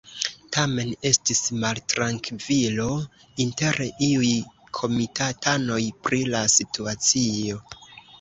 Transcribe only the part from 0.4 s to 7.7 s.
Tamen estis maltrankvilo inter iuj komitatanoj pri la situacio.